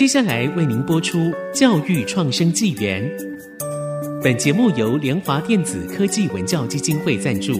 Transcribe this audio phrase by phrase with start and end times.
[0.00, 1.18] 接下来为您播出
[1.52, 3.06] 《教育创生纪元》。
[4.22, 7.52] 本节目由联华电子科技文教基金会赞助。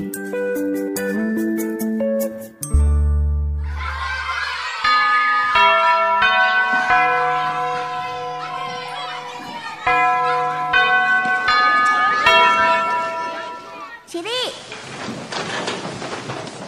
[14.07, 14.31] 起立！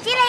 [0.04, 0.20] 起立！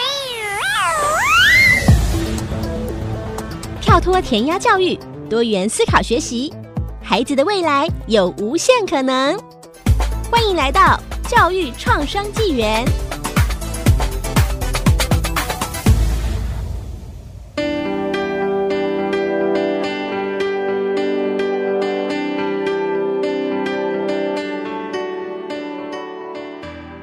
[3.82, 4.98] 跳脱填鸭教育，
[5.34, 6.52] 多元思考学习，
[7.02, 9.36] 孩子的未来有无限可能。
[10.30, 12.84] 欢迎来到教育创伤纪元。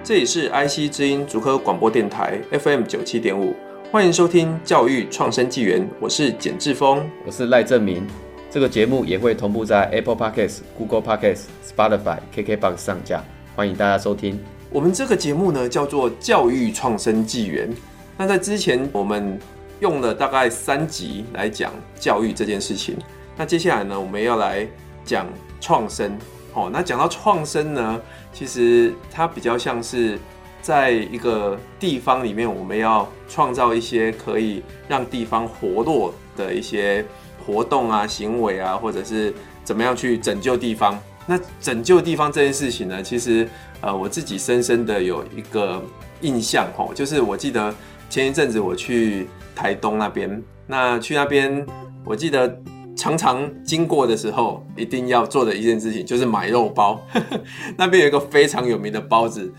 [0.05, 3.53] 这里是 IC 之音足科广播电台 FM 九七点五，
[3.91, 8.07] 欢迎收听教育创生纪元，我是简志峰，我是赖正明。
[8.49, 13.21] 这个节目也会同步在 Apple Podcasts、Google Podcast、Spotify、KKBox 上架，
[13.53, 14.39] 欢迎大家收听。
[14.69, 17.69] 我们这个节目呢叫做教育创生纪元。
[18.17, 19.37] 那在之前我们
[19.81, 22.97] 用了大概三集来讲教育这件事情，
[23.35, 24.65] 那接下来呢我们要来
[25.03, 25.27] 讲
[25.59, 26.17] 创生。
[26.53, 30.17] 哦，那讲到创生呢，其实它比较像是
[30.61, 37.03] 在一个地方里面，我们要创造一些可以让地方活络的一些
[37.45, 40.97] 活动啊、行为啊，或者是怎么样去拯救地方。
[41.25, 43.47] 那拯救地方这件事情呢，其实
[43.81, 45.83] 呃，我自己深深的有一个
[46.21, 47.73] 印象哦，就是我记得
[48.09, 51.65] 前一阵子我去台东那边，那去那边，
[52.05, 52.61] 我记得。
[52.93, 57.01] 常常经过的时候，一定要做的一件事情就是买肉包。
[57.75, 59.51] 那边有一个非常有名的包子，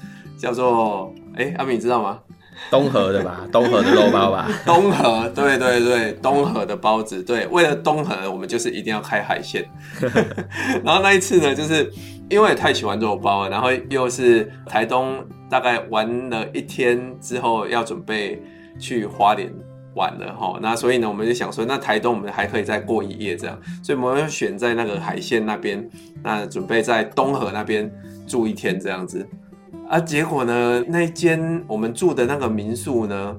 [0.43, 2.19] 叫做哎，阿明你知道吗？
[2.69, 4.51] 东河的吧，东河的肉包吧。
[4.67, 7.23] 东河，对对对，东河的包子。
[7.23, 9.65] 对，为了东河，我们就是一定要开海鲜。
[10.83, 11.89] 然后那一次呢，就是
[12.29, 18.43] 因为太喜欢肉包了，然后又是台东，大概玩了一天之后，要准备
[18.81, 19.49] 去花莲。
[19.95, 25.87] 玩了哈，那所以呢，我们就想说，那台东我们还可以再过一夜这样，所以我们要选在那个海鲜那边，
[26.25, 27.93] 那准备在东河那边
[28.27, 29.29] 住一天这样子。
[29.93, 33.37] 啊，结果呢，那间我们住的那个民宿呢，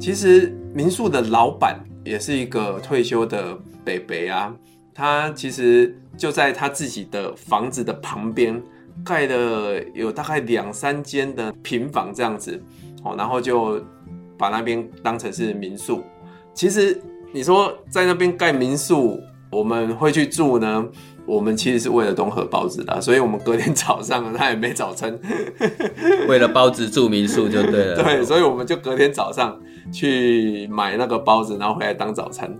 [0.00, 4.52] 其实民宿的老板也是一个退休的北北啊，
[4.92, 8.60] 他其实就在他自己的房子的旁边
[9.04, 12.60] 盖了有大概两三间的平房这样子，
[13.04, 13.80] 哦，然后就。
[14.38, 16.02] 把那边当成是民宿，
[16.52, 17.00] 其实
[17.32, 19.16] 你说在那边盖民宿，
[19.52, 20.84] 我们会去住呢。
[21.26, 25.18] 我们其实是为了东河包子的，所以我们隔天早上他也没早餐，
[26.28, 28.02] 为了包子住民宿就对了。
[28.02, 29.58] 对，所以我们就隔天早上
[29.92, 32.52] 去买那个包子，然后回来当早餐。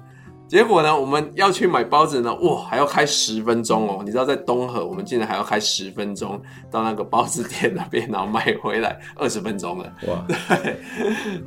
[0.52, 4.02] 结果呢，我们要去买包子呢，哇，还要开十分钟哦！
[4.04, 6.38] 你知道，在东河，我们竟然还要开十分钟
[6.70, 9.90] 到那个包子店那边，然后买回来二十分钟了。
[10.08, 10.76] 哇， 对，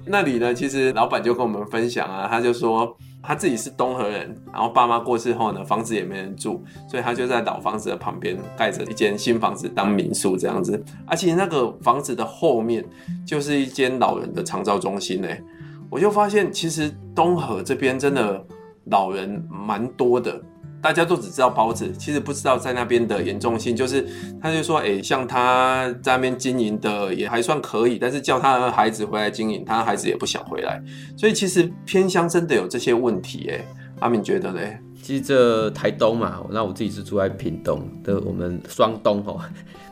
[0.07, 10.83] 那里呢，其实老板就跟我们分享啊，他就说他自己是东河人，然后爸妈过世后呢，房子也没人住，所以他就在老房子的旁边盖着一间新房子当民宿这样子。
[11.05, 12.83] 而且那个房子的后面
[13.23, 15.27] 就是一间老人的长照中心呢，
[15.91, 18.43] 我就发现其实东河这边真的。
[18.91, 20.41] 老人蛮多的，
[20.81, 23.75] 大家都只知道包子，其实不知道在那边的严重性。
[23.75, 24.05] 就是
[24.41, 30.81] 他就说，哎、像他在那边经营的也还算可以，但是叫他的孩子回来经营，他的孩子也不想回来。
[31.17, 33.65] 所以其实偏乡真的有这些问题，哎，
[33.99, 34.59] 阿敏觉得呢？
[35.01, 39.39] 其实这台东嘛，那我自己是住在屏东的，我们双东哦，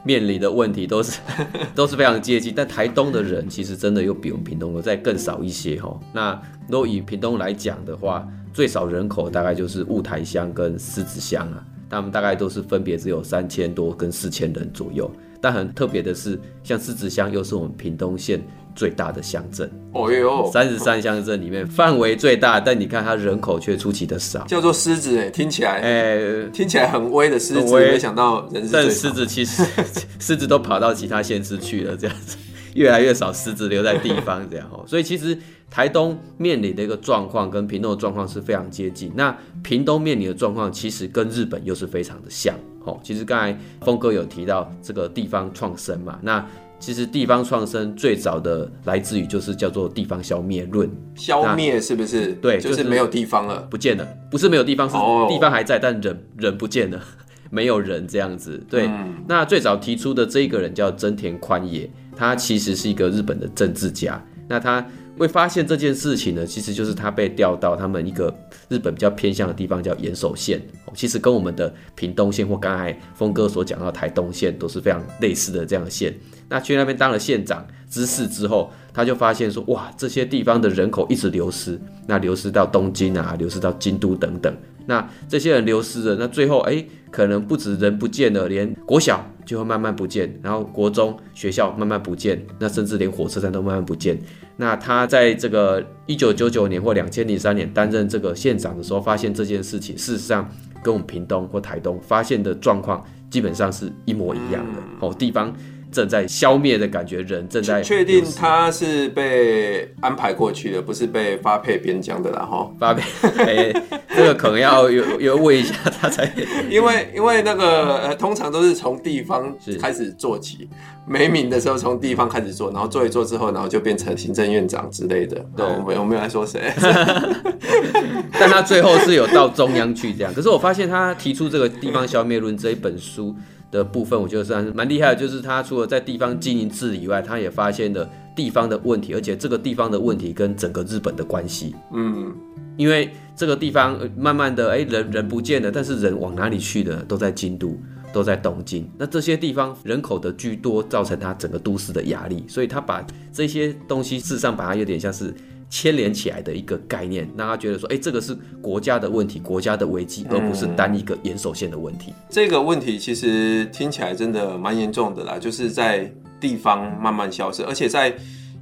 [0.03, 1.19] 面临的问题都是
[1.75, 2.51] 都是非常接近。
[2.55, 5.99] 但台东的人其实真的又比我们屏东的再更少一些哈。
[6.11, 15.11] 那如果以屏东来讲的话，最少人口大概就是雾台乡跟狮子乡啊，他们大概都是分别只有三千多跟四千人左右。
[15.41, 18.41] 但很特别的是，像狮子乡又是我们屏东县
[18.73, 19.69] 最大的乡镇。
[19.91, 24.45] 哦哟，三十三乡镇里面范围最大，但你看它人口却出奇的少。
[24.45, 28.71] 叫做狮子哎，听起来哎、欸，听起来很威的狮子，没想到人是。
[28.71, 29.61] 但狮子其实
[30.17, 32.38] 狮子都跑到其他县市去了，这样子。
[32.75, 35.37] 越来越少狮子留在地方，这样哦，所以其实
[35.69, 39.11] 台东面临的一个状况跟屏东的状况是非常接近。
[39.15, 42.99] 那屏东面临的状况其实跟日本又是非常的像哦。
[43.03, 46.45] 其实刚才峰哥有提到这个地方创生嘛，那
[46.79, 52.33] 其实地方创生最早的来自于就是叫做地方消灭论，消灭是不是？
[52.33, 54.95] 对，就是没有地方了，不见了，不是没有地方，是
[55.33, 56.99] 地方还在，但人人不见了，
[57.49, 58.61] 没有人这样子。
[58.69, 61.89] 对，嗯、那最早提出的这一个人叫真田宽也。
[62.15, 64.86] 他其实是一个日本的政治家，那他
[65.18, 68.36] 会发现这件事情呢，其实就是他被调到他们一个
[68.68, 70.62] 日本比较偏向的地方叫岩手县，
[70.95, 76.13] 其实跟我们的屏东县或刚才峰哥所讲到台东县都是非常类似的这样的县。
[76.50, 84.56] 那去那边当了县长知事之后，他就发现说，哇，这些地方的人口一直流失，那流失到东京啊，流失到京都等等。
[84.86, 94.19] 那这些人流失了，那最后哎，可能不止人不见了，连国小就会慢慢不见，然后国中学校慢慢不见，那甚至连火车站都慢慢不见。
[94.56, 100.50] 那他在这个一九九九年或两千零三年担任这个县长的时候，发现这件事情事实上
[100.84, 105.54] 跟我们屏东或台东发现的状况基本上是一模一样的哦，地方。
[105.94, 112.69] 正在消灭的感觉，人正在确定他是被安排过去的，不是被发配边疆的啦哈。
[112.80, 113.04] 发配，
[113.45, 116.30] 欸、 这个可能要有有问一下他才。
[116.69, 120.68] 因为因为那个呃，通常都是从地方开始做起，
[121.07, 125.45] 没名的时候从地方开始做，然后做一做之后，然后就变成行政院长之类的。
[125.56, 126.74] 对，我没有我没有来说谁，
[128.40, 130.34] 但他最后是有到中央去这样。
[130.34, 133.36] 可是我发现他提出这个地方消灭论这一本书。
[133.73, 141.75] 的部分，我觉得算是蛮厉害的，就是他除了在地方经营治理以外，他也发现了地方的问题，而且这个地方的问题跟整个日本的关系。
[141.91, 142.31] 嗯，
[142.77, 146.97] 因为这个地方慢慢的，哎，人人不见了，但是人往哪里去的？
[147.05, 147.75] 都在京都，
[148.13, 148.87] 都在东京。
[148.95, 155.33] 那这些地方人口的居多，造成他整个都市的压力，所以他把这些东西，事实上把它有点像是。
[155.73, 162.13] 牵连起来的一个概念，让他觉得说，哎，这个是国家的问题，国家的危机，而不是单一个岩手县的问题。
[162.29, 168.15] 这个问题其实听起来真的蛮严重的啦，就是在地方慢慢消失，而且在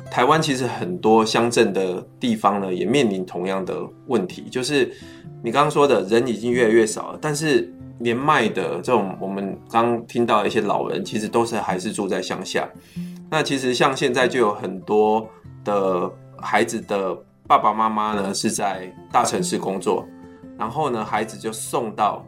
[0.10, 4.90] 台湾其实很多乡镇的地方呢，也面临同样的问题，就是
[5.44, 7.70] 你刚刚说的人已经越来越少了，但是
[8.00, 12.70] 年迈的这种我们刚听到的一些老人，其实都是还是住在乡下。
[13.30, 15.28] 那其实像现在就有很多
[15.66, 16.10] 的。
[16.42, 17.16] 孩子的
[17.48, 20.06] 爸爸妈妈呢是在大城市工作，
[20.58, 22.26] 然后呢，孩子就送到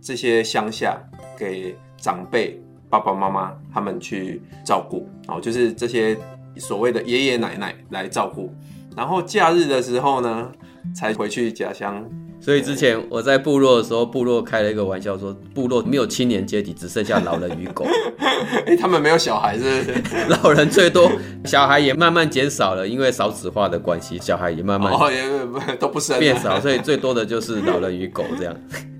[0.00, 0.98] 这些乡下
[1.36, 6.16] 给长辈爸爸妈妈他们去照顾，哦，就是这些
[6.56, 8.52] 所谓的爷爷奶奶来照顾，
[8.96, 10.52] 然后假日的时候呢
[10.94, 12.04] 才回去家乡。
[12.40, 17.86] 所以之前我在部落的时候，部落开了一个玩笑说，部落没有青年阶级，只剩下老人与狗。
[18.66, 20.26] 哎，他们没有小孩是不是？
[20.42, 21.10] 老人最多，
[21.46, 28.54] 小孩也慢慢减少了，因为少子化的关系，小孩也慢慢哦也都不生变少，所以最多的就是老人与狗这样。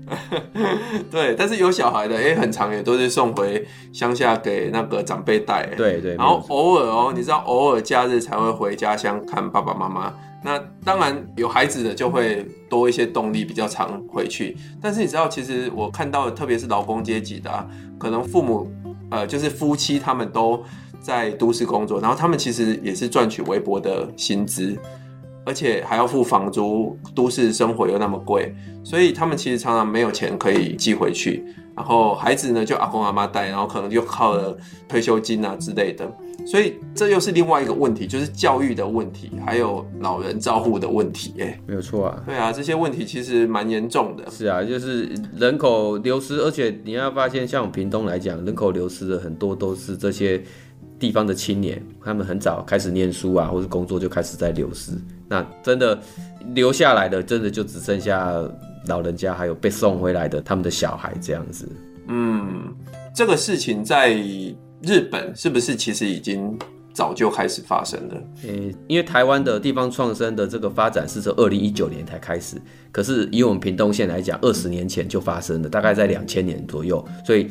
[1.11, 5.67] 对，但是有小孩的，哎，很长也都是送回乡下给那个长辈带。
[5.77, 10.11] 对对，然后偶尔哦，你知道偶尔假日才会回家乡看爸爸妈妈。
[10.45, 14.55] 那当然有孩子的就会多一些动力，比较常回去。
[14.79, 18.71] 但是你知道，其实我看到的，特别是劳工阶级的啊，可能父母
[19.09, 20.63] 呃就是夫妻他们都
[21.01, 24.77] 在都市工作，然后他们其实也是赚取微薄的薪资，
[25.45, 28.53] 而且还要付房租，都市生活又那么贵，
[28.83, 31.45] 所以他们其实常常没有钱可以寄回去。
[31.75, 34.57] 然后孩子呢就阿公阿妈带，然后可能就靠了
[34.87, 36.09] 退休金啊之类的。
[36.45, 41.33] 所以这又是另外一个问题，就是教育的问题，还有老人照护的问题。
[41.39, 42.23] 哎，没有错啊。
[42.25, 44.23] 对啊，这些问题其实蛮严重的。
[44.31, 50.41] 是啊，就是人口流失，而且你要发现，像我们屏东来讲，人口流失的很多都是这些
[50.97, 54.91] 地方的青年，他们很早开始念书啊，或是工作就开始在流失。
[55.27, 55.99] 那真的
[56.53, 58.31] 留下来的，真的就只剩下
[58.87, 61.67] 老人家，还有被送回来的他们的小孩这样子。
[62.07, 62.73] 嗯，
[63.13, 64.17] 这个事情在。
[64.81, 66.55] 日本是不是其实已经
[66.93, 68.15] 早就开始发生了？
[68.43, 77.49] 诶、欸，因为台湾的地方创生的这个发展是从二零一九年才开始，可是以我们屏东县来讲，二十年前就发生了，大概在两千年左右，所以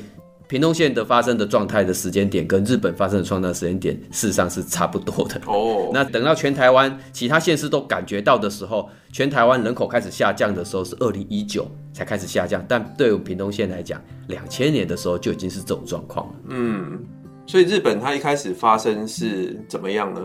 [0.55, 5.41] 屏东县的发生的状态的时间点跟日本发生的状态时间点事实上是差不多的。
[5.47, 16.35] 哦，那等到全台湾其他县市都感觉到的时候，全台湾人口开始下降的时候是二零一九才开始下降，但对我们屏东县来讲，两千年的时候就已经是这种状况了。
[16.51, 17.01] 嗯。
[17.47, 20.21] 所以日本它一开始发生是怎么样呢？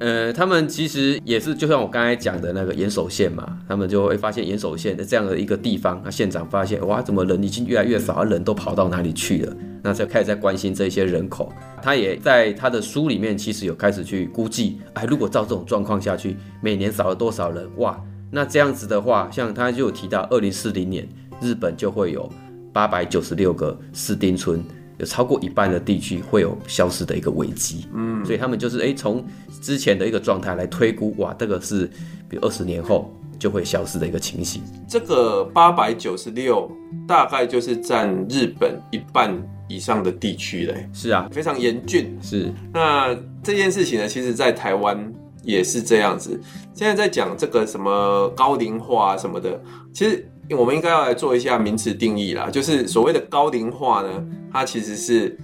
[0.00, 9.56] 呃，他们其实也是，就像我刚才讲的那个岩手县嘛，他们就会发现岩手县的这样的一个地方，那县长发现哇，怎么人已经越来越少，人都跑到哪里去了？
[9.84, 11.52] 那就开始在关心这些人口。
[11.80, 17.64] 他也在他的书里面其实有开始去估计，哎，如果照这种状况下去，每年少了多少人？
[17.76, 17.98] 哇，
[18.32, 21.08] 那这样子的话，像他就有提到，二零四零年
[21.40, 22.28] 日本就会有
[22.72, 24.62] 八百九十六个市町村。
[24.98, 29.24] 有超过一半的地区会有消失的一个危机，嗯，所以他们就是诶，从
[29.60, 31.86] 之前的一个状态来推估，哇，这个是
[32.28, 34.62] 比如二十年后就会消失的一个情形。
[34.88, 36.70] 这个八百九十六
[37.08, 39.36] 大概就是占日本一半
[39.68, 40.88] 以上的地区嘞。
[40.92, 42.16] 是啊，非常严峻。
[42.22, 42.52] 是。
[42.72, 46.40] 那这件事情呢，其实在台湾也是这样子。
[46.72, 49.60] 现在在讲这个什么高龄化什么的，
[49.92, 52.50] 其实我们应该要来做一下名词定义啦。
[52.50, 55.38] 就是所谓的高龄化呢，它其实是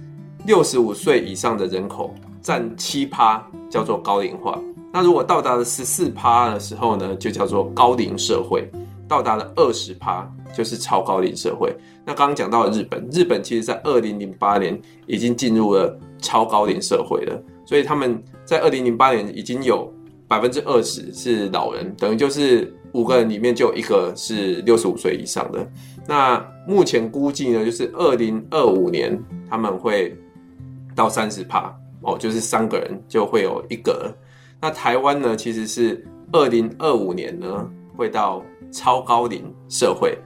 [0.45, 4.59] 六十五岁以上的人口占七趴，叫做高龄化。
[4.93, 8.61] 那如果到达了十四趴的时候呢，就叫做高龄社会；
[9.07, 11.73] 到达了二十趴，就是超高龄社会。
[12.05, 14.77] 那刚刚讲到了日本，日本其实在二零零八年
[15.07, 19.91] 已经进入了超高龄社会了，所以他们在二零零八年已经有
[20.27, 25.65] 百分之二十是老人，等于就是五个人里面就有一个是六十五岁以上的。
[26.07, 29.17] 那目前估计呢，就是二零二五年
[29.49, 30.17] 他们会
[30.95, 34.13] 到三十趴哦，就是三个人就会有一个。
[34.59, 40.17] 那台湾呢，其实是二零二五年呢，会到超高龄社会，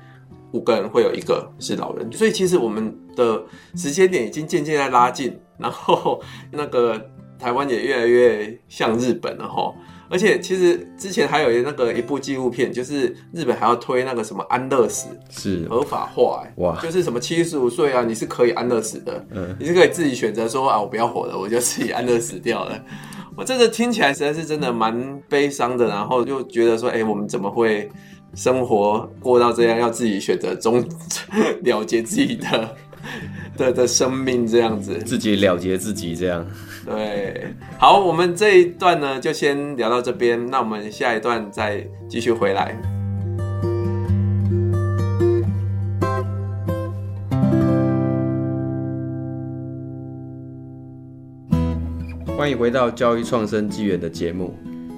[0.51, 3.43] 五个人会有一个是老人，所以其实我们的
[3.75, 6.99] 时间点已经渐渐在拉近，然后那个
[7.37, 9.73] 台湾也越来越像日本了哈。
[10.09, 15.67] 而且其实之前还有那个一部纪录片，就是日本还要推那个什么安乐死是。
[15.67, 22.79] 合法化，欸，哇，就是什么七十五岁啊，你是可以安乐死的，嗯，你是可以自己选择说啊，我不要活了，我就自己安乐死掉了。
[23.35, 27.89] 我真的听起来实在是真的蛮悲伤的，然后就觉得说，哎，我们怎么会
[28.33, 30.81] 生活过到这样，要自己选择终
[31.63, 32.75] 了结自己的
[33.57, 36.45] 的的生命这样子，自己了结自己这样。
[36.85, 42.75] 对，好，我们这一段呢就先聊到这边，那我们下一段再继续回来。
[52.37, 54.53] 欢迎回到教育创生纪元的节目。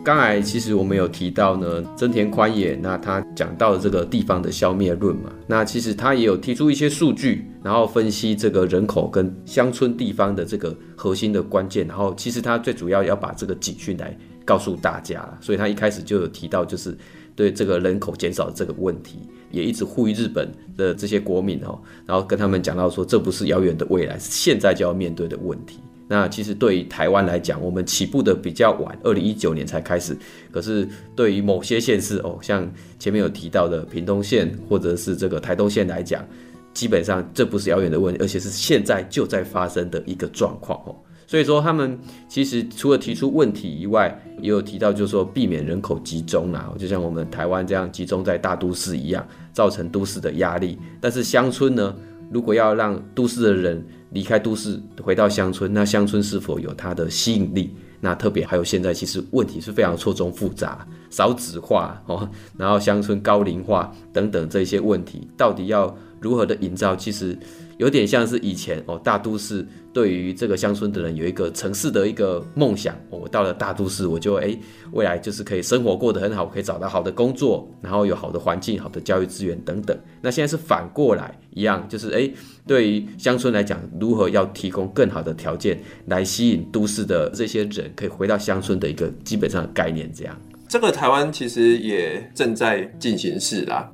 [0.08, 5.30] 刚才其实我们有提到呢，增田宽也，那他讲到了这个地方的消灭论嘛。
[5.46, 11.86] 那其实他也有提出一些数据，然后分析这个人口跟乡村地方的这个核心的关键。
[11.86, 15.30] 然后其实他最主要要把这个警讯来告诉大家。
[15.42, 16.98] 所以他一开始就有提到，就是
[17.36, 19.20] 对这个人口减少的这个问题，
[19.52, 25.82] 也一直呼吁日本的这些国民哦，然后跟他们讲到说，这不是遥远的未来，是现在就要面对的问题。
[26.08, 30.18] 那其实对于台湾来讲，我们起步的比较晚，二零一九年才开始。
[30.52, 32.66] 可是对于某些县市哦，像
[32.98, 36.26] 前面有提到的屏东县或者是这个台东县来讲，
[36.74, 40.96] 基本上这不是遥远的问题，而且是现在就在发生的一个状况哦。
[41.30, 42.00] 所以说他们
[42.30, 50.80] 其实除了提出问题以外，也有提到就是说避免人口集中啊，就像我们台湾这样集中在大都市一样，造成都市的压力。
[51.02, 51.94] 但是乡村呢，
[52.29, 57.74] 如果要让都市的人离开都市回到乡村，那乡村是否有它的吸引力？
[58.00, 66.96] 那特别还有现在其实问题是非常错综复杂，少子化哦，然后乡村高龄化等等这些问题，到底要如何的营造？
[66.96, 67.38] 其实。
[67.77, 72.96] 有点像是以前哦，大都市对于这个乡村的人有一个城市的一个梦想。
[73.10, 74.60] 我到了大都市，我就诶，
[74.91, 79.98] 未来就是可以生活过得很好，可以找到好的工作，然后有好的环境、好的教育资源等等。
[80.22, 82.34] 那现在是反过来一样，就是诶，
[82.65, 90.36] 对于乡村来讲，如何要提供更好的条件来吸引都市的这些人可以回到乡村的一个基本上的概念，这样。
[90.67, 93.89] 这个台湾其实也正在进行式啦。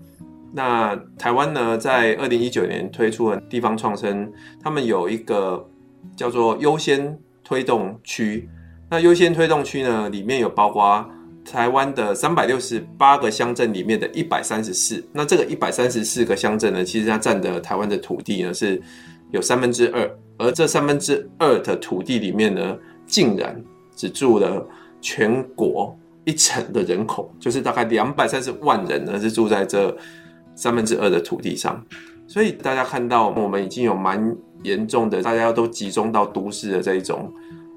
[0.56, 4.32] 那台湾呢，在二零一九年推出了地方创生，
[4.62, 5.68] 他们有一个
[6.16, 8.48] 叫做优先推动区。
[8.88, 11.04] 那优先推动区呢，里面有包括
[11.44, 15.04] 台湾的三百六十八个乡镇里面的一百三十四。
[15.12, 18.80] 那这个一百三十四个乡镇呢，其实它占的台湾的土地呢是
[19.32, 23.60] 有三分之二，而这三分之二的土地里面呢，竟然
[23.96, 24.64] 只住了
[25.02, 29.98] 全国一成的人口，就是大概两百三十万人呢是住在这。
[30.56, 31.84] 三分之二的土地上，
[32.28, 37.32] 所以大家看到我们已经有蛮严重的，大家都集中到都市的这一种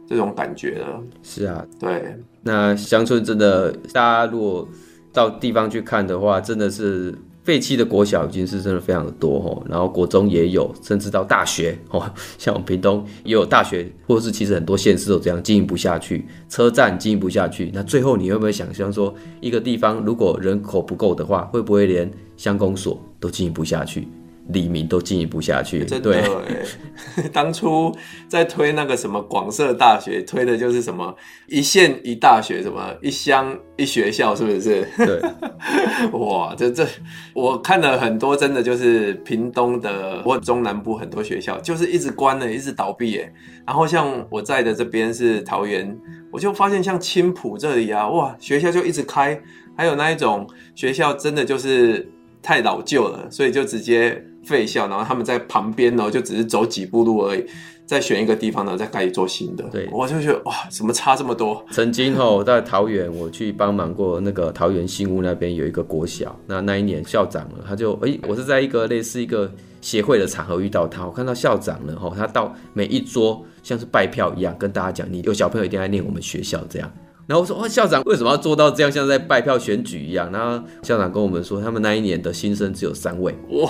[0.06, 1.02] 这种感觉了。
[1.22, 2.16] 是啊，对。
[2.42, 4.68] 那乡村真的，大家如果
[5.12, 7.12] 到地方去看的话，真的是
[7.46, 9.62] 废弃的国小已经是真的非常的多哦。
[9.70, 17.70] 然后国中也有，甚至到大学哦，像我们屏东也有大学，或是其实很多县市都这样经营不下去，车站经营不下去。
[17.72, 24.08] 那最后你会不会想象说，一个地方如果人口不够的话，会不会连乡公所都经营不下去，
[24.48, 25.84] 里民都进一步下去。
[25.84, 27.94] 真的对， 当初
[28.28, 31.14] 在推那个什么广设大学，推的就是什么
[31.46, 34.86] 一县一大学，什么一乡一学校，是不是？
[34.96, 35.20] 对。
[36.18, 36.86] 哇，这这
[37.34, 43.32] 我看了很多，真的就是屏东的或中南部很多学校，就是一直关了，一直倒闭哎。
[43.66, 45.96] 然后像我在的这边是桃园，
[46.30, 49.40] 我就发现像青浦这里啊，哇，学校就一直开。
[49.78, 52.10] 还有那一种学校，真的就是
[52.40, 57.44] 太老旧了，所以就直接废校，然后他们在旁边呢，就只是走几步路而已。
[57.84, 59.62] 再选一个地方呢，再盖一座新的。
[59.70, 61.64] 对，我就觉得哇，怎么差这么多？
[61.70, 69.48] 曾经吼在桃园，我去帮忙过那个桃园新屋那边有一个国小，那那一年校长了，他就哎、欸，我是在一个类似一个
[69.80, 76.92] 协会的场合遇到他，我看到校长呢吼，他到每一桌像是拜票一样，跟大家讲，你有小朋友一定要念我们学校这样。
[77.26, 80.30] 然后我说哦，校长为什么要做到这样，像在拜票选举一样？
[80.30, 83.34] 然后校长跟我们说，他们那一年的新生只有三位。
[83.48, 83.68] 哇，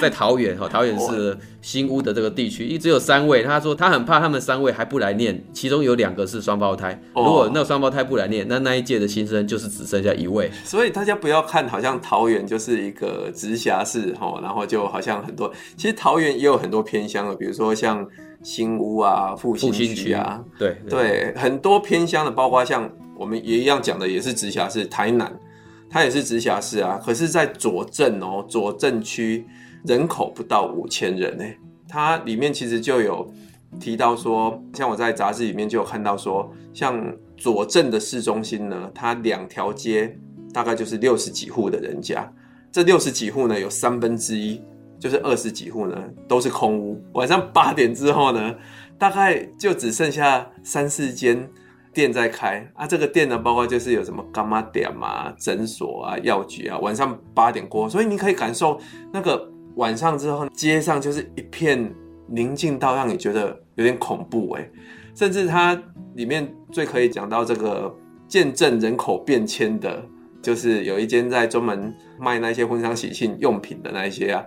[0.00, 3.42] 在桃园哈，桃园是新屋的这个地区，一直有三位。
[3.42, 7.00] 他说他很怕他们三位还不来念，其中有两个是双胞胎。
[7.14, 10.48] 如果那双胞胎不来念，那那一届的新生就是只剩下一位。
[10.64, 18.06] 所以大家不要看好像桃园就是一个直辖市哈，然后就好像很多，其实桃园也有很多偏乡的，比如说像。
[18.42, 25.32] 新屋啊，复兴区啊，对对，对，很多偏乡的，包括像我们也一样讲的，也是直辖市，台南，
[25.88, 27.00] 它也是直辖市啊。
[27.04, 29.46] 可是，在左镇哦，左镇区
[29.84, 31.44] 人口不到五千人呢，
[31.88, 33.32] 它里面其实就有
[33.78, 37.00] 提到说，像我在杂志里面就有看到说，像
[37.36, 40.18] 左镇的市中心呢，它两条街
[40.52, 42.28] 大概就是六十几户的人家，
[42.72, 44.60] 这六十几户呢，有三分之一。
[45.02, 47.02] 就是二十几户呢，都是空屋。
[47.14, 48.54] 晚上八点之后呢，
[48.96, 51.50] 大概就只剩下三四间
[51.92, 52.86] 店在开啊。
[52.86, 56.78] 这个店呢，包括就是有什么柑仔店啊、诊所啊、药局啊。
[56.78, 58.78] 晚上八点过，所以你可以感受
[59.12, 61.92] 那个晚上之后，街上就是一片
[62.28, 64.70] 宁静到让你觉得有点恐怖哎。
[65.16, 65.76] 甚至它
[66.14, 67.92] 里面最可以讲到这个
[68.28, 70.00] 见证人口变迁的，
[70.40, 74.46] 就是有一间在专门卖那些婚丧喜庆用品的那一些啊。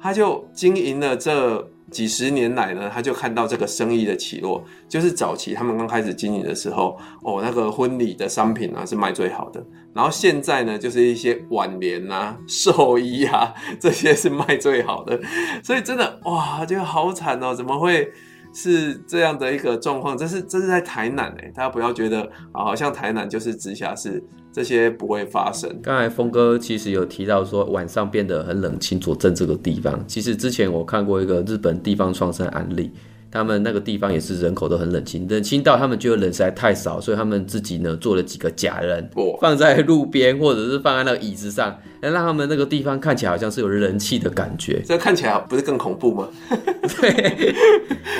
[0.00, 4.64] 他就经营了这几十年来呢，他就看到这个生意的起落。
[4.88, 9.64] 就是早期他们刚开始经营的时候，哦，那个婚礼的商品啊是卖最好的。
[9.94, 15.20] 然后现在呢，就是一些挽联啊、 寿衣啊这些是卖最好的。
[15.62, 18.10] 所以真的哇，这个好惨哦，怎么会？
[18.54, 24.24] 是这样的一个状况，这是这是在台南哎，大家不要觉得啊，好像台南就是直辖市，
[24.58, 25.72] 这些不会发生。
[25.80, 32.90] 刚才峰哥其实有提到说晚上变得很冷清，佐证这个地方，其实之前我看过一个日本地方创生案例。
[33.30, 39.08] 他们那个地方也是人口都很冷清，冷清到他们觉得人实在太少，所以他们自己呢做了几个假人，
[39.40, 44.82] 放在路边或者是放在那个椅子上，让他们那个地方看起来好像是有人气的感觉。
[44.84, 46.28] 这看起来不是更恐怖吗？
[47.00, 47.54] 对，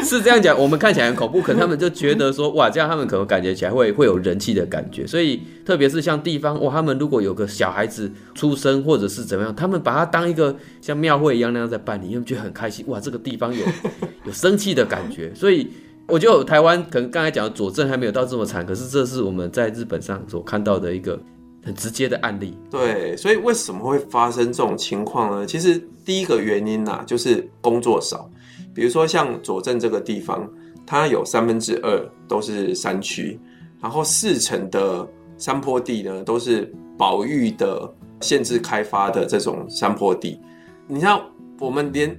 [0.05, 5.07] 是这样讲，我们看起来很恐怖，可能他们就觉得说，哇，这样他们可能感觉起来会会有人气的感觉。
[5.07, 13.65] 所以特别是像地方，哇，他们如果有个小孩子出生或者是怎么样，他们把它当一个像庙会一样那样在办理，因为觉得很开心，哇，这个地方有
[14.27, 14.98] 有生气的感觉。
[14.99, 15.71] 感觉，所以
[16.07, 21.19] 我觉得台湾可能刚才讲的佐证还没有到这么惨，可是这是我们在日本上所看到的一个
[21.65, 22.57] 很直接的案例。
[22.71, 25.47] 对，所以为什么会发生这种情况呢？
[25.47, 28.29] 其实第一个原因呐、就是工作少。
[28.75, 30.49] 比如说像佐证这个地方，
[30.87, 33.39] 它有三分之二都是山区，
[33.81, 35.07] 然后四成的
[35.37, 40.41] 山坡地呢都是保育的、限制开发的这种山坡地。
[40.87, 41.21] 你像
[41.59, 42.17] 我们连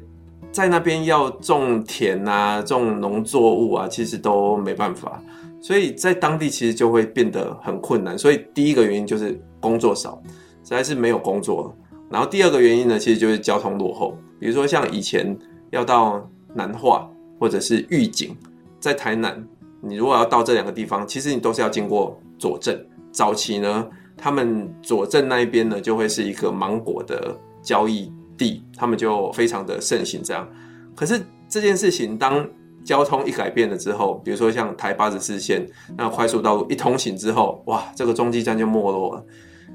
[0.51, 5.21] 在那边要种田啊，种农作物啊，其实都没办法，
[5.61, 8.17] 所以在当地其实就会变得很困难。
[8.17, 10.21] 所以第一个原因就是工作少，
[10.63, 11.73] 实在是没有工作。
[12.09, 14.17] 然后第二个原因呢，其实就是交通落后。
[14.39, 15.37] 比如说像以前
[15.69, 17.07] 要到南化
[17.39, 18.35] 或者是玉井，
[18.79, 19.47] 在台南，
[19.81, 22.83] 你如果要到这两个地方，其实你都是要经过左镇。
[23.11, 30.47] 早期呢，他们左镇那一边呢，就会是一个芒果的交易地，他们就非常的盛行这样。
[30.95, 32.47] 可是这件事情，当
[32.83, 35.63] 交通一改变了之后，比如说像台八十四线
[35.97, 39.25] 那快速道路一通行之后，哇，这个中继站就没落了。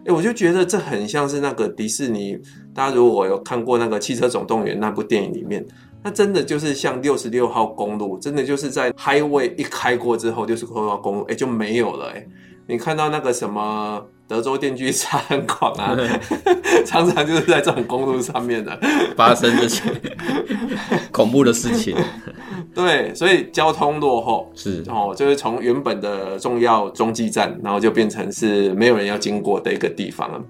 [0.07, 2.37] 哎，我就觉得这很像是那个迪士尼，
[2.75, 5.65] 大家如果有看过那个《汽车总动员》那部电影里面，
[6.03, 12.27] 那真的就是像六十六号公路，真的就是在 Highway 一开过之后，六十六号公路哎就没有了哎。
[12.67, 14.07] 你看到那个什么？
[14.27, 15.95] 德州电锯杀人狂啊，
[16.87, 18.75] 常常就是在这种公路上面的
[19.15, 19.83] 发生这些
[21.13, 21.95] 恐怖的事情。
[22.75, 30.43] 对，所以交通落后是哦，就是从原本的重要中继站，然后就变成是没有人要经过的一个地方了。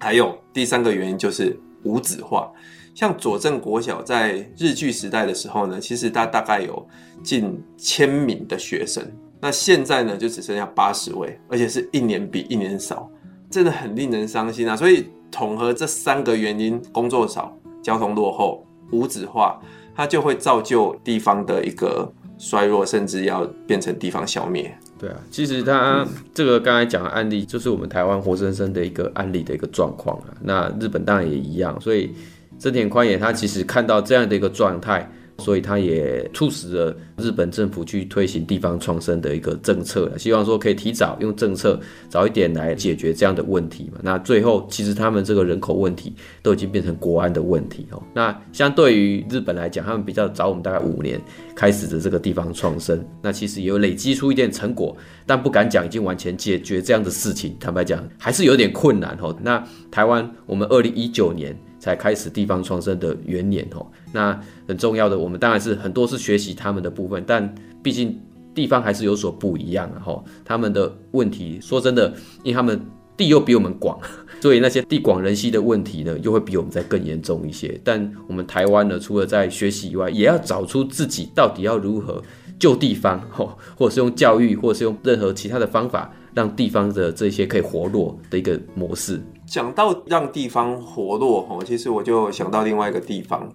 [0.00, 2.50] 还有第三个原因就是无纸化，
[2.96, 6.84] 像左镇国小在日据时代的时候呢，其实它大概有
[7.22, 9.08] 近千名的学生，
[9.40, 13.10] 那现在呢就只剩下八十位，而且是一年比一年少。
[13.50, 14.76] 真的很令人伤心啊！
[14.76, 19.60] 所以统合这三个原因：工作少、交通落后、无纸化，
[19.92, 24.72] 它就会造就地方的一个衰弱，甚至要变成地方消灭。
[25.00, 30.26] 对啊，其实他这个刚才讲的案例，就是我们台湾活生生的一个案例的一个状况啊。
[30.40, 32.14] 那日本当然也一样，所以
[32.56, 35.10] 森田宽也他其实看到这样的一个状态。
[35.40, 43.98] 所以他也促使了日本政府去推行地方创生的一个政策，希望说可以提早用政策早一点来解决这样的问题嘛。
[44.02, 48.02] 那最后其实他们这个人口问题都已经变成国安的问题哦。
[48.14, 51.20] 那相对于日本来讲，他们比较早我们大概五年
[51.56, 57.56] 开始的这个地方创生，那其实也有累积出一点成果，但不敢讲已经完全解决这样的事情。
[57.58, 59.36] 坦白讲还是有点困难哦。
[59.42, 61.58] 那台湾我们二零一九年。
[61.80, 64.38] 才开始地方创生的元年哦，那
[64.68, 68.20] 很重要的，我们当然是很多是学习他们的部分，但毕竟
[68.54, 70.24] 地方还是有所不一样啊哈。
[70.44, 72.14] 他们的问题，说真的，
[72.44, 72.78] 因为他们
[73.16, 73.98] 地又比我们广，
[74.42, 77.80] 所以那些地广人稀的问题呢，又会比我们再更严重一些。
[77.82, 82.22] 但我们台湾呢，除了在学习以外，也要找出自己到底要如何
[82.58, 89.22] 救地方哈，或者是用教育，或者是用任何其他的方法，让地方的这些可以活络的一个模式。
[89.46, 93.48] 讲到让地方活络哦，其实我就想到另外一个地方，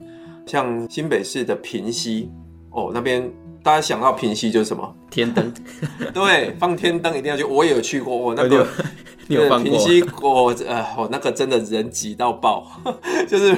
[0.46, 2.30] 像新北市的平溪
[2.72, 3.32] 哦，那边
[3.64, 4.96] 大家想到平溪就是什么？
[5.10, 5.54] 天灯，
[6.14, 7.44] 对，放天灯一定要去。
[7.44, 8.68] 我也有去过，我、 哦、那个
[9.28, 9.72] 你有放过？
[9.72, 12.68] 平溪我呃，我那个真的人挤到爆，
[13.30, 13.56] 就是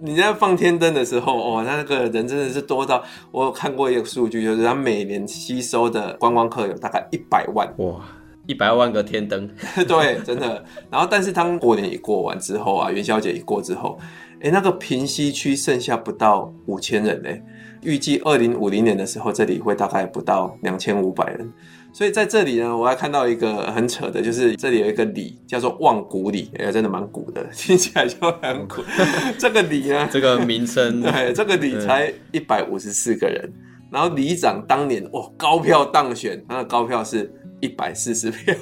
[0.00, 8.00] 你在放天灯的时候哦，那那个人真的是多到我有看过一个数据，就是他每年吸收的观光客有大概一百万哇。
[8.48, 9.46] 一百万个天灯，
[9.86, 10.64] 对，真的。
[10.90, 13.98] 然后，但是当过年一过完之后啊，元宵节一过之后，
[14.40, 17.42] 哎，那个平西区剩下不到五千人嘞。
[17.82, 21.52] 预计二零五零年的时候，这里会大概不到两千五百人。
[21.92, 28.82] 所以在这里呢，我还看到一个很扯的，就是这里有一个里叫做望古里，哎，真的蛮古的，听起来就很古。
[29.38, 33.52] 这个里呢，这个名称，对，这个里才一百五十四个人。
[33.90, 37.30] 然后里长当年哇，高票当选，他的高票是。
[37.60, 38.54] 一百四十票，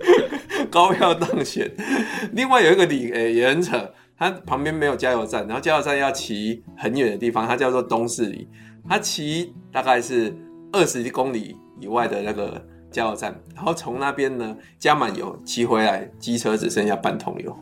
[0.70, 1.70] 高票当选。
[2.32, 8.48] 另外有一个里，诶、欸、也很扯，它旁边没有加油站，然后加油站要骑很远的地方，它叫做东市里，
[8.88, 10.34] 它骑大概是
[10.72, 17.56] 二十公里以外的那个加油站，然后从那边呢加满油骑回来，机车只剩下半桶油。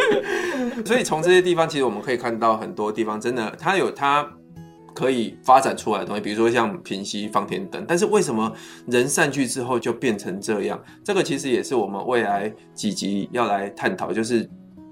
[0.84, 4.30] 所以从这些地方，其实我们可以看到很多地方真的，它有它。
[4.94, 8.52] 可以发展出来的东西，比如说像平息方天等，但是为什么
[8.86, 10.80] 人散去之后就变成这样？
[11.04, 14.48] 这个其实也是我们未来几集要来探讨，就是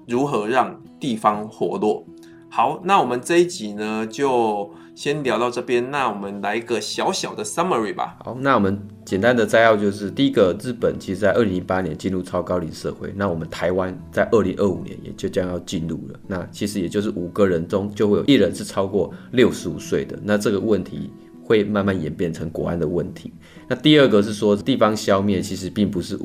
[0.07, 2.05] 如何让地方活络。
[2.51, 5.91] 好，那我们这一集呢，就先聊到这边。
[5.91, 8.17] 那我们来一个小小的 summary 吧。
[8.25, 16.19] 好，那我们简单的摘要就是：第一个，日本其实在二零一八年进入超高龄社会，那我们台湾在二零二五年也就将要进入了。
[16.27, 20.17] 那其实也就是五个人中就会有一人是超过六十五岁的。
[20.23, 21.11] 那这个问题
[21.43, 23.31] 会慢慢演变成国安的问题。
[23.67, 26.19] 那第二个是说，地方消灭其实并不是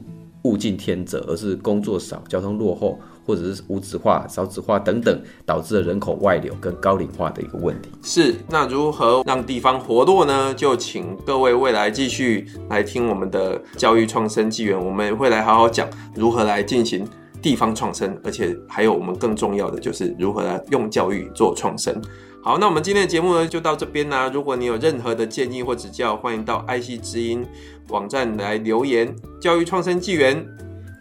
[0.44, 2.98] 物竞天择，而是工作少、交通落后。
[3.24, 7.90] 或者是无纸化、少子化等等，导致了人口外流跟高龄化的一个问题。
[8.02, 10.54] 是，那如何让地方活络呢？
[10.54, 17.06] 就请各位未来继续来听我们的教育创生纪元，我们会来好好讲如何来进行
[17.40, 22.00] 地方创生，而且还有我们更重要的就是如何来用教育做创生。
[22.42, 24.28] 好，那我们今天的节目呢就到这边啦。
[24.28, 27.42] 如果你有任何的建议或指教，欢迎到爱惜之音
[27.88, 29.16] 网站来留言。
[29.40, 30.46] 教育创生纪元，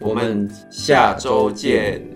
[0.00, 2.13] 我们下周见。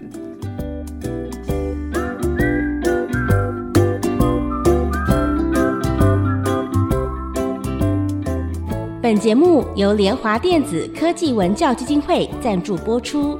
[9.18, 13.38] 节目由联华电子科技文教基金会赞助播出。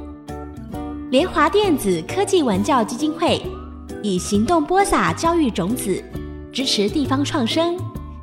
[1.09, 3.41] 联华电子科技文教基金会
[4.03, 6.03] 以行动播撒教育种子，
[6.51, 7.77] 支持地方创生，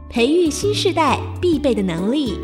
[0.09, 2.39] 培育新时代必备的能力。